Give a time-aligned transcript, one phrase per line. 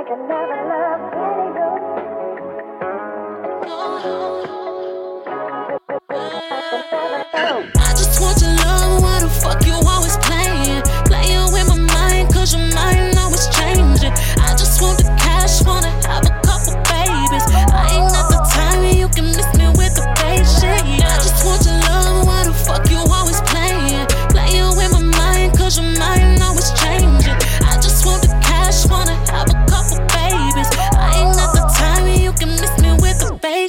[0.00, 1.82] I another never love any good.
[3.68, 4.39] No.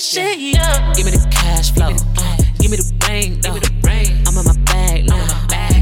[0.00, 0.92] shit, yeah.
[0.94, 1.92] Give me the cash flow.
[2.16, 3.60] Uh, give me the bang, though.
[4.26, 5.26] I'm in my bag, now.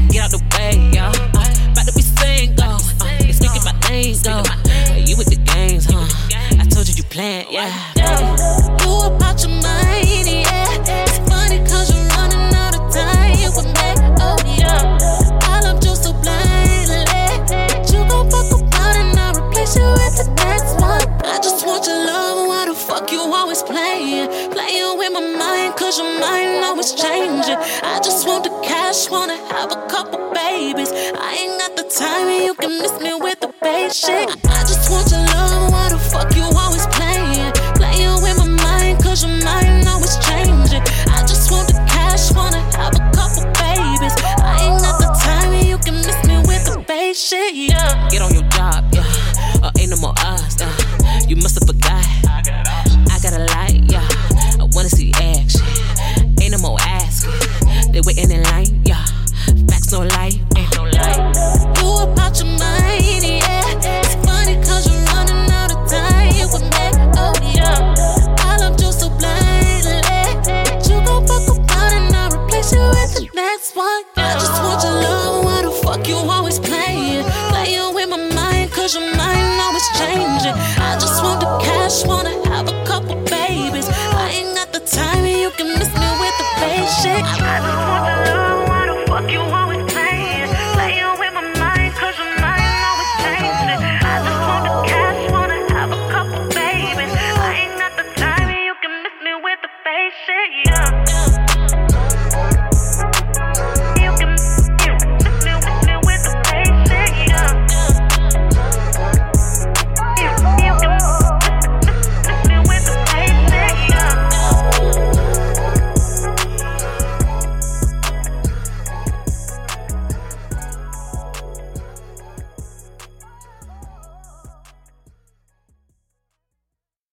[0.09, 1.05] Get out the way, yo.
[1.07, 2.75] Uh, about to be single.
[2.99, 4.43] Uh, it's speaking my name, though.
[5.07, 6.05] You with the games, huh?
[6.59, 7.71] I told you you playing, yeah.
[8.83, 10.67] You about your mind, yeah.
[11.07, 13.89] It's you're running out of time with me,
[14.19, 14.99] oh yeah.
[15.47, 17.07] I love you so blindly.
[17.87, 21.07] You gon' fuck around and I'll replace you with the next one.
[21.23, 23.88] I just want your love, why the fuck you always play?
[25.09, 27.57] in my mind, cause your mind always changing.
[27.83, 30.91] I just want the cash, wanna have a couple babies.
[30.91, 33.49] I ain't got the time, you can miss me with the
[33.89, 37.51] shit I just want your love, why the fuck you always playing?
[37.73, 40.83] Playing with my mind, cause your mind always changing.
[41.09, 44.13] I just want the cash, wanna have a couple babies.
[44.45, 48.09] I ain't got the time, you can miss me with the shit Yeah.
[48.09, 49.03] Get on your job, yeah.
[49.63, 50.69] Uh, ain't no more eyes, uh.
[51.27, 52.28] You must have forgot
[57.99, 59.03] They waiting in line, yeah.
[59.67, 60.59] Facts no lie, eh.
[60.59, 61.33] ain't no lie.
[61.81, 63.75] You about your mind, yeah.
[63.75, 64.55] It's funny
[64.87, 66.87] you're running out of time with me,
[67.19, 67.93] oh yeah.
[68.39, 69.99] I you so blindly,
[70.47, 74.03] but you gon' fuck around and I replace you with the next one.
[74.15, 74.35] Yeah.
[74.37, 74.58] Uh-huh.